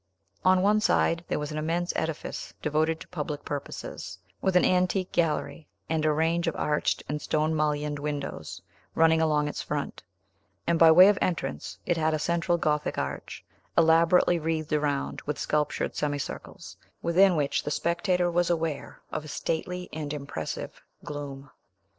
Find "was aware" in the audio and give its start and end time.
18.31-19.03